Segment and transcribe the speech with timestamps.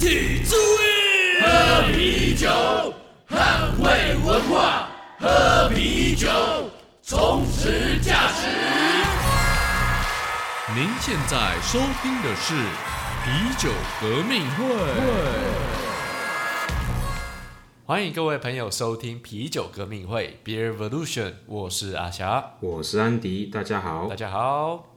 [0.00, 2.48] 体注意，喝啤酒，
[3.28, 4.88] 捍卫文化，
[5.18, 6.26] 喝啤酒，
[7.02, 8.46] 充实价值。
[10.74, 12.54] 您现在收听的是
[13.26, 13.68] 啤酒
[14.00, 14.64] 革命会。
[17.84, 24.89] 欢迎各位朋友收听啤酒革命会 Beer Revolution，我是阿霞，我是安迪，大家好，大家好。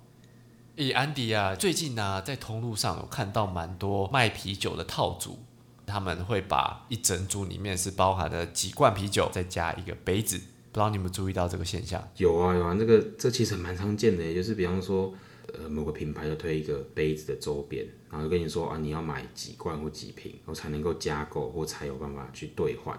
[0.76, 5.38] 咦，安迪啊，最近呢在通路上有看到蛮多卖啤酒的套组，
[5.86, 12.04] 他们会把一整组里面是包含了几罐啤酒，再加一个杯子，不知道你们注意到这个现象？
[12.18, 15.14] 有啊有啊，这个这其实蛮常见的，就是比方说。
[15.62, 22.98] 呃，某个品牌就推一个杯子的周边，然后就跟你说啊，你要买几罐或几瓶，我才能够加购或才有办法去兑换。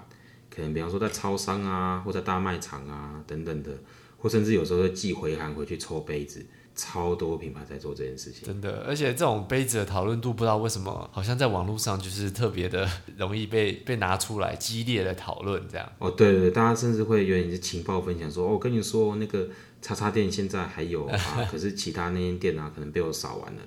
[0.54, 3.72] 可能比方说在超商啊，或在大卖场啊等等的，
[4.18, 8.44] 或甚至有时候会寄回函回去抽杯子，超多品牌在做这件事情。
[8.44, 15.92] 真的，而且这种杯子的讨论度不知道为什么，好像在网络上就是特别的容易被被拿出来激烈的讨论这样。
[15.98, 19.48] 哦，对对，大家甚至会有点是情报分享，说哦，我跟你说那个。
[19.86, 21.18] 叉叉店现在还有啊，
[21.52, 23.60] 可是其他那间店啊，可能被我扫完了。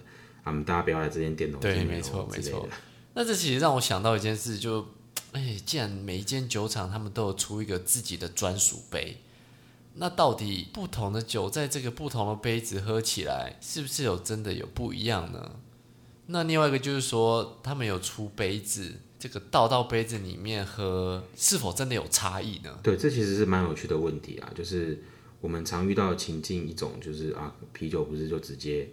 [0.43, 1.59] 啊，大家不要来这间店哦。
[1.61, 2.67] 对，没错，没错。
[3.13, 4.83] 那这其实让我想到一件事，就
[5.33, 9.21] 哎，既然每一间酒厂他们都有出一个自己的专属杯，
[9.97, 15.51] 那到底不同的酒在这个不同的杯子喝起来，是不是有真的有不一样呢？
[16.27, 22.79] 那另外一个就是说，他们有出杯子，这个倒到杯子里面喝，是否真的有差异呢？
[22.83, 25.03] 对，这其实是蛮有趣的问题啊，就是。
[25.39, 28.89] 我们常遇到的情境一种就是啊，啤酒不是就直接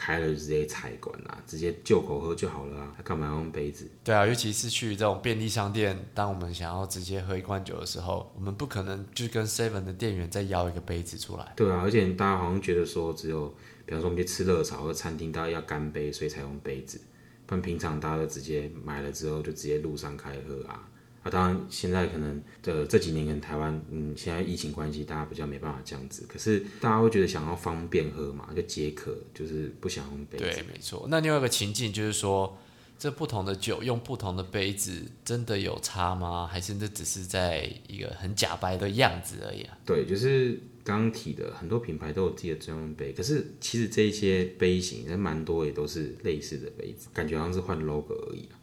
[0.00, 3.86] 开了就直接采管啊，直接就口喝就好了啊，他干嘛要用杯子？
[4.02, 11.52] 对啊，尤其是去这种便利商店，当我们想要直接喝一罐酒的时候，我们不可能就跟 Seven 的店员再要一个杯子出来。
[11.54, 16.98] 对啊，而且大家好像觉得说，只有比方说我们去吃热炒或餐厅，大家要干杯，所以才用杯子，
[17.44, 20.88] 不然平常大家都直接买了之后就直接路上开喝啊。
[21.22, 26.24] 啊，当然，现在可能的这几年，可能台湾，嗯，现在疫情关系，大家比较没办法这样子。
[26.26, 30.44] 可是大家会觉得想要方便喝嘛，就解渴，就是不想用杯子。
[30.44, 31.06] 对，没错。
[31.10, 32.56] 那另外一个情境就是说，
[32.98, 36.46] 这不同的酒用不同的杯子，真的有差吗？
[36.46, 39.76] 还是这只是在一个很假白的样子而已啊？
[39.84, 48.56] 对，就是刚刚提的，很多品牌都有自己的专用杯，可是其实这些杯型，人蛮多也都是类似的杯子，感觉好像是换 logo 而已啊。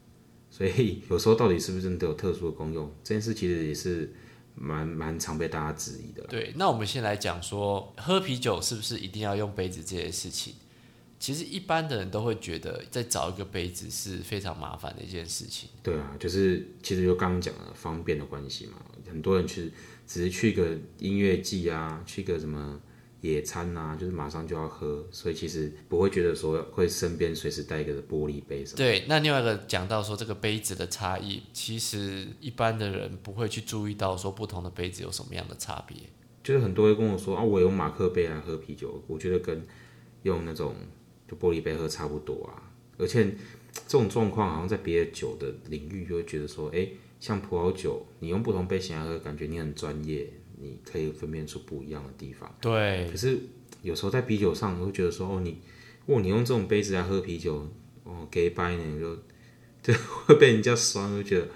[0.58, 4.12] 所以有时候到底是不是真的有特殊的功用，这件事其实也是
[4.56, 6.24] 蛮蛮常被大家质疑的。
[6.24, 10.56] 对，那我们先来讲说喝啤酒是不是一定要用杯子这件事情。
[11.20, 15.70] 其实一般的人都会觉得再找一个杯子是非常麻烦的一件事情。
[15.84, 19.72] 对啊，就是其实就刚刚讲了方便的关系嘛，很多人去
[20.08, 22.82] 只是去个音乐季啊，去个什么。
[23.22, 28.78] 野餐啊，就是马上就要喝，所以其实不会觉得说会身边随时带一个玻璃杯什么。
[28.78, 35.98] 对，那另外一个讲到说这个杯子的差异，其实一般的人不会去注意到说不同的杯子有什么样的差别。
[36.44, 39.66] 就是很多人跟我说啊，我用马克杯来喝啤酒，我觉得跟
[40.22, 40.76] 用那种
[41.28, 42.72] 就玻璃杯喝差不多啊。
[42.98, 43.26] 而且
[43.88, 46.88] 这种状况好像在别的酒的领域就会觉得说，哎，
[47.20, 50.32] 像葡萄酒，你用不同杯型来喝，感觉你很专业。
[50.60, 52.54] 你可以分辨出不一样的地方。
[52.60, 53.08] 对。
[53.10, 53.40] 可是
[53.82, 55.62] 有时候在啤酒上，会觉得说，哦，你，
[56.08, 57.68] 哦，你用这种杯子来喝啤酒，
[58.04, 61.48] 哦，给掰呢，就就会被人家酸，会觉得，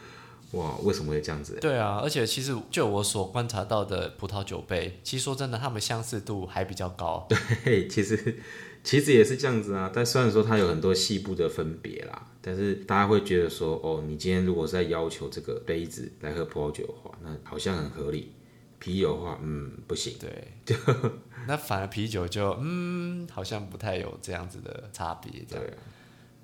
[0.52, 1.58] 哇，为什么会这样子？
[1.60, 7.28] 对啊，而且其实就我所观察到的葡萄酒杯，其实说真的，它们相似度还比较高。
[7.66, 8.38] 对，其实
[8.84, 9.92] 其实也是这样子啊。
[9.94, 18.32] 但虽然说它有很多细部的分别啦，但是大家会觉得说，哦，你今天如果是在要求这个杯子来喝葡萄酒的话，那好像很合理。
[18.82, 20.16] 啤酒的话，嗯，不行。
[20.20, 20.76] 对，就
[21.48, 25.32] 那反而啤酒就，嗯，好像不太有这样子的差别。
[25.48, 25.74] 对，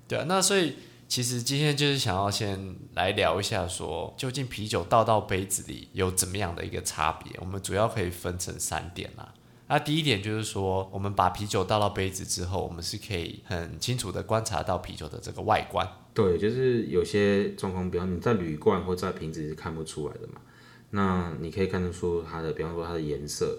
[0.06, 0.24] 对啊。
[0.28, 0.76] 那所以
[1.08, 7.32] 其实今天就是想要先来聊一下，说究竟啤酒倒到杯子里有怎么样的一个差别？
[7.40, 9.34] 我们主要可以分成三点啦。
[9.66, 15.86] 那第一点就是说，我们把啤酒倒到杯子之后，我们是可以很清楚的观察到啤酒的这个外观。
[16.14, 20.40] 对，就是有些状况，比方你在铝罐或在瓶子是看不出来的嘛。
[20.90, 23.58] 那你可以看得出它的，比方说它的颜色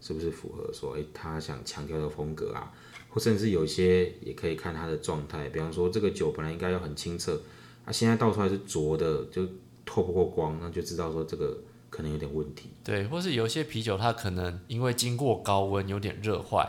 [0.00, 2.72] 是不是符合说，哎，他想强调的风格啊，
[3.08, 7.40] 或甚至有些也可以看它的状态，比方说这个酒本来应该要很清澈，
[7.84, 9.46] 啊，现在倒出来是浊的，就
[9.86, 11.56] 透不过光，那就知道说这个
[11.88, 12.70] 可能有点问题。
[12.82, 16.68] 对，或是有些啤酒它可能因为经过高温有点热坏，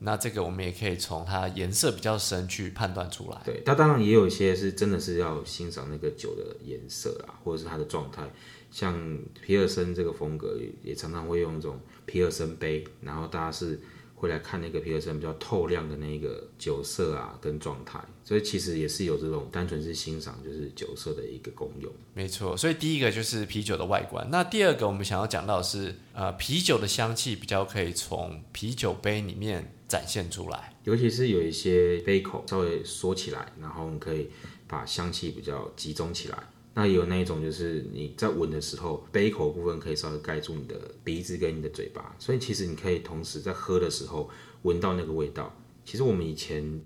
[0.00, 3.40] 那这个我们也可以从它颜色比较深去判断出来。
[3.44, 8.22] 对，它当然也有一些是真的是要欣赏那个酒的颜色啊，或者是它的状态。
[8.70, 13.80] 像皮尔森这个风格，也常常会用这种皮尔森杯，然后大家是
[14.14, 21.92] 会来看那个皮尔森比较透亮的那个酒色啊跟状态，所以其实也是有这种单纯是欣赏就是酒色的一个功用。
[22.14, 30.74] 没错，所以第一个就是啤酒的外观，那第二个我们想要讲到的是，呃，啤酒的香气比较可以从啤酒杯里面展现出来。
[30.84, 34.30] 尤其是有一些杯口稍微缩起来，然后我们可以
[34.66, 36.38] 把香气比较集中起来。
[36.78, 44.28] 那也有那一种，就是你在闻的时候，杯口部分可以稍微盖住你的鼻子跟你的嘴巴，所以其实你可以同时在喝的时候
[44.60, 45.56] 闻到那个味道。
[45.86, 46.84] 其实我们以前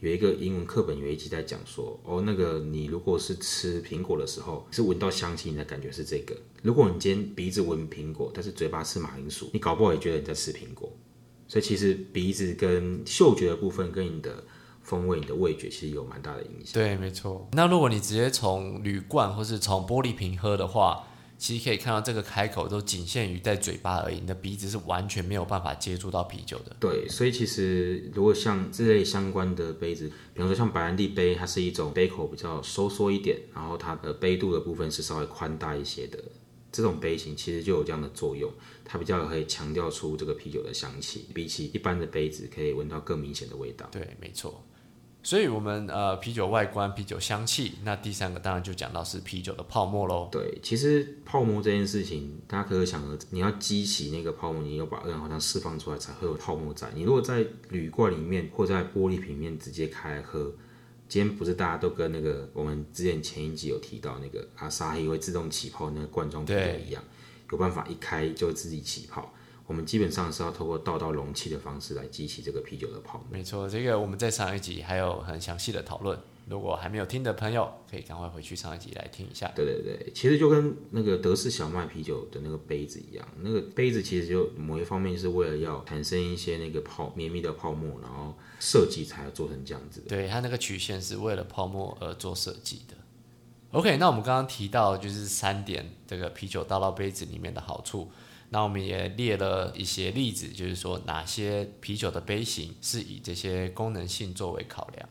[0.00, 10.90] 有一个英文课本有一集在讲说，哦，那个你如果是吃苹果的时候，是闻到香气，你的感觉是这个；如果你今天鼻子闻苹果，但是嘴巴吃马铃薯，你搞不好也觉得你在吃苹果。
[11.46, 14.42] 所以其实鼻子跟嗅觉的部分跟你的
[14.88, 16.72] 风味、你的味觉其实有蛮大的影响。
[16.72, 17.46] 对，没错。
[17.52, 21.04] 那如果你直接从铝罐或是从玻璃瓶喝的话，
[21.36, 26.74] 其实可以看到这个开口都仅限于在嘴巴而已，你的鼻子是完全没有办法接触到啤酒的。
[26.80, 36.18] 对，所以其实如果像这类相关的杯子，比方说像白兰地杯，它是一种杯口比较收缩一点，然后它的杯度的部分是稍微宽大一些的。
[36.72, 38.52] 这种杯型其实就有这样的作用，
[38.84, 43.88] 它比较可以强调出这个啤酒的香气，比起一般的杯子可以闻到更明显的味道。
[43.92, 44.62] 对，没错。
[45.28, 50.26] 所以，我们呃，啤酒外观、啤酒香气，那第三个当然就讲到是啤酒的泡沫喽。
[50.32, 56.88] 对，其实泡沫这件事情，大家可以想而知，你要激起那个泡沫，你要把二氧化碳释放出来，才会有泡沫在。
[56.94, 60.50] 你如果在铝罐里面或在玻璃瓶面直接开喝。
[61.10, 67.04] 今天不是大家都跟那个我们之前前一集有提到那个阿萨黑会自动起泡那个罐装啤酒一样，
[67.52, 69.34] 有办法一开就自己起泡。
[69.68, 73.26] 我们基本上是要透过倒到容器的方式来激起这个啤酒的泡沫。
[73.30, 76.18] 没错，这个我们在上一集还有很详细的讨论。
[76.48, 79.52] 如果还没有听的朋友，可以赶快回去上一集来听一下。
[79.54, 90.08] 对对对，其实就跟那个德式小麦啤酒的那个杯子一样，那个杯子其实就某一方面是为了要产生一些那个泡绵密的泡沫，然后设计才要做成这样子的。
[90.08, 92.94] 对，它那个曲线是为了泡沫而做设计的。
[93.72, 98.10] OK，那我们刚刚提到就是三点这个啤酒倒到杯子里面的好处，
[98.50, 105.08] 那我们也列了一些例子，就是说哪些啤酒的杯型是以这些功能性作为考量。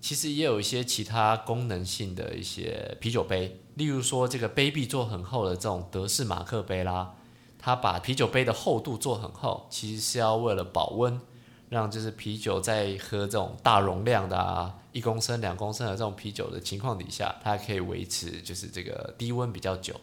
[0.00, 7.14] 其实也有一些其他功能性的一些啤酒杯，例如说这个杯壁做很厚的这种德式马克杯啦，
[7.56, 11.20] 它把啤酒杯的厚度做很厚，其实是要为了保温，
[11.68, 19.94] 让就是啤酒在喝这种大容量的啊一公升、两公升的这种啤酒的情况底下，它可以维持就是这个低温比较久。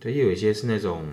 [0.00, 1.06] 对，也有一些是那种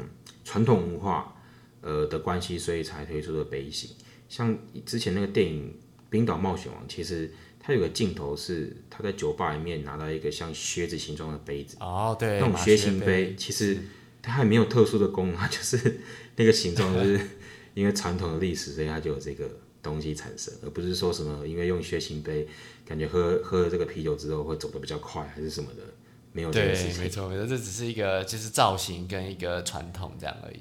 [0.44, 1.36] 传统文化
[1.82, 3.92] 呃的关系，所以才推出的杯型，
[4.28, 5.70] 像之前那个电影
[6.10, 7.30] 《冰岛冒险王》，其实。
[7.60, 13.78] 它有个镜头是他在酒吧里面拿到一个像靴子形状的杯子哦，对，那种靴形杯，其实
[14.22, 16.00] 它还没有特殊的功能， 就是
[16.38, 17.20] 那个形状，就是
[17.74, 19.50] 因为传统的历史，所以它就有这个
[19.84, 22.48] 东西产生，而不是说什么因为用靴形杯，
[22.86, 25.84] 感觉喝喝了这个啤酒之后会走得比较快，还是什么的，
[26.38, 27.02] 没有这个事情。
[27.02, 30.60] 没错，没错，这只是一个就是造型跟一个传统这样而已。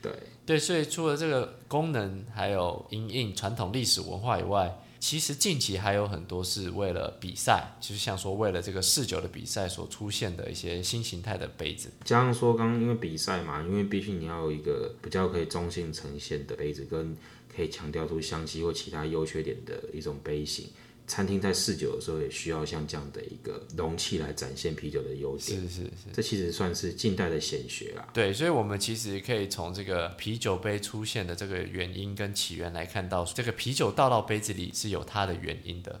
[0.00, 0.10] 对
[0.46, 4.74] 对，所以除了这个功能，还有因应传统历史文化以外。
[5.02, 11.88] 其实近期还有很多是为了比赛，就是像说为了这个试酒的比赛所出现的一些新形态的杯子。
[12.04, 17.16] 加上说，刚刚因为比赛嘛，因为必须你要有一个比较可以中性呈现的杯子，跟
[17.56, 20.68] 可以强调出香气或其他优缺点的一种杯型。
[21.10, 25.60] 餐厅在试酒的时候也需要像这样的一个容器来展现啤酒的优点。
[25.60, 28.08] 是是是，这其实算是近代的显学啦。
[28.12, 36.00] 对，所以我们其实可以从这个啤酒杯出现的这个原因跟起源来看到，这个啤酒倒到杯子里是有它的原因的。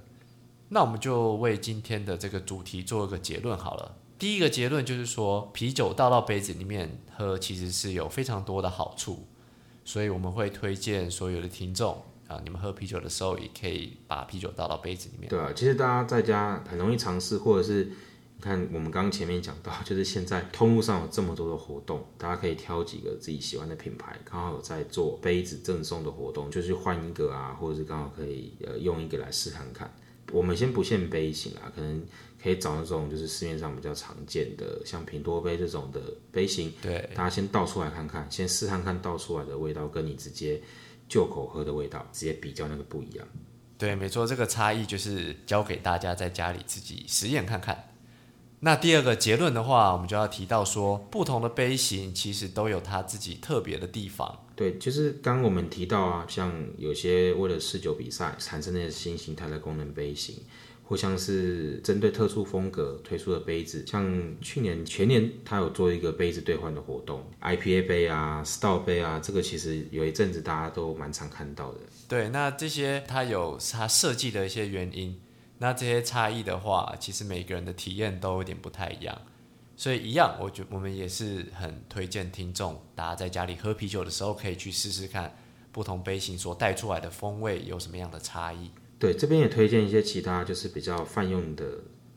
[0.68, 3.96] 那我们就为今天的这个主题做一个结论好了。
[4.16, 9.26] 第一个结论就是说，啤酒倒到杯子里面喝其实是有非常多的好处，
[9.84, 12.00] 所以我们会推荐所有的听众。
[12.30, 15.28] 啊，你们喝啤酒的时候也可以把啤酒倒到杯子里面。
[15.28, 17.84] 对啊，其实大家在家很容易尝试，或者是
[18.36, 29.92] 你看我们刚刚前面讲到， 就是现在通路上有这么多的活动，大家可以挑几个自己喜欢的品牌，刚好有在做杯子赠送的活动，就是换一个啊，或者是刚好可以呃用一个来试看看。
[30.32, 32.00] 我们先不限杯型啊，可能
[32.40, 40.62] 可以找那种就是市面上比较常见的，像品多杯这种的杯型，对，大家先倒出来看看，先试看看倒出来的味道跟你直接。
[41.10, 43.28] 旧口喝的味道，直接比较那个不一样。
[43.76, 47.89] 对，没错，这个差异就是教给大家在家里自己实验看看。
[48.62, 54.44] 那第二个结论的话，我们就要提到说，不同的杯型其实都有它自己特别的地方。
[54.54, 60.36] 对，就是刚我们提到啊，像有些为了试酒比赛产生那些新形态的功能杯型，
[60.84, 64.06] 或像是针对特殊风格推出的杯子，像
[64.42, 71.78] 去年全年它有做一个杯子兑换的活动，IPA 杯啊、Stout 杯啊，这个其实有一阵子大家都蛮常看到的。
[72.06, 75.18] 对，那这些它有它设计的一些原因，
[75.62, 79.20] 那这些差异的话，其实每个人的体验都有点不太一样。
[79.76, 85.36] 所以一样，我觉我们也是很推荐听众，大家在家里喝啤酒的时候，可以去试试看
[85.70, 88.70] 不同杯型所带出来的风味有什么样的差异。
[88.98, 91.64] 对，这边也推荐一些其他就是比较泛用的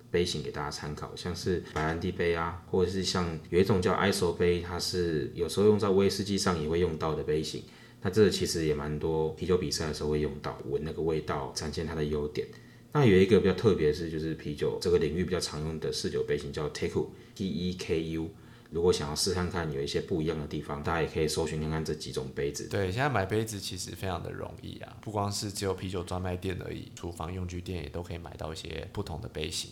[0.10, 7.64] 杯型给大家参考，像是白兰地杯啊，或者是像有一种叫 ISO 杯，它是有时候用在威士忌上也会用到的杯型。
[8.02, 12.48] 那这个其实也蛮多啤酒比赛的时候会用到，闻那个味道，展现它的优点。
[12.94, 18.30] 那有一个比较特别的是，就是啤酒这个领域比较常用的试酒杯型叫 Teku T E K U。
[18.70, 22.68] 如果想要试看看有一些不一样的地方，大家也可以搜寻看看这几种杯子。
[22.70, 29.70] 对，现在买杯子其实非常的容易啊，不光是只有啤酒专卖店而已，厨房用具店也都可以买到一些不同的杯型。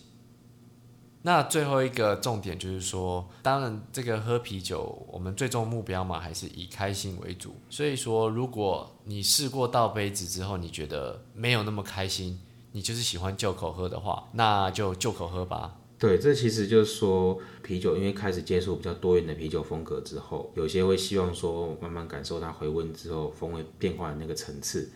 [1.23, 7.55] 那最后一个重点就是说，当然这个喝啤酒，我们最终目标嘛，还是以开心为主。
[7.69, 12.39] 所以说，如果你试过倒杯子之后，你觉得没有那么开心，
[12.71, 15.77] 你就是喜欢就口喝的话，那就就口喝吧。
[15.99, 24.89] 对，这其实就是说，啤酒因为开始接触比较多元的啤酒风格之后，有些会希望说慢慢感受它回温之后风味变化的那个层次。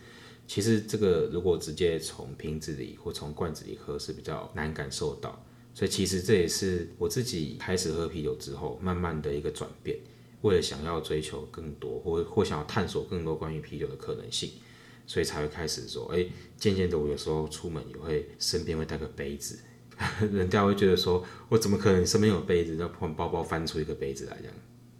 [0.47, 5.39] 其实这个如果直接从瓶子里或从罐子里喝是比较难感受到，
[5.73, 9.97] 所以其实这也是我自己开始喝啤酒之后慢慢的一个转变。
[10.41, 14.51] 为了想要追求更多，或或想要探索更多关于啤酒的可能性，
[15.07, 16.25] 所以才会开始说，哎，
[16.57, 19.59] 渐渐的我有时候出门也会身边会带个杯子。
[20.31, 24.53] 人家会觉得说，我怎么可能身边有杯子，要从包包翻出一个杯子来这样？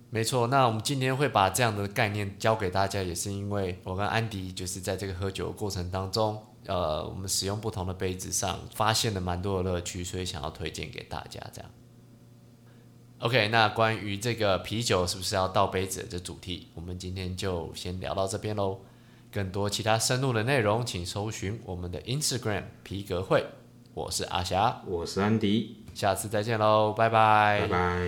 [0.10, 11.70] 没错，那我们今天会把这样的概念教给大家，也是因为我跟安迪就是在这个喝酒的过程当中，呃，我们使用不同的杯子上发现了蛮多的乐趣，所以想要推荐给大家这样。
[13.20, 18.80] OK，那关于这个啤酒是不是要倒杯子的这主题，我们今天就先聊到这边喽。
[19.36, 23.46] 更多其他深入的内容，请搜寻我们的 Instagram 皮革会。
[23.94, 28.00] 我是阿霞，我是安迪，下次再见喽，拜拜，拜拜。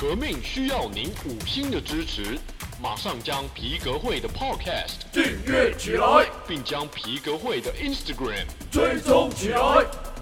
[0.00, 2.38] 革命需要您五星的支持，
[2.80, 9.58] 马上将皮革会的 Podcast 订阅起来，并将皮革会的 Instagram 追踪起来。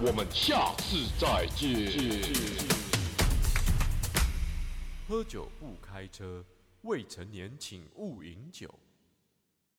[0.03, 1.71] 我们下次再见。
[5.07, 6.43] 喝酒不开车，
[6.85, 8.79] 未成年请勿饮酒。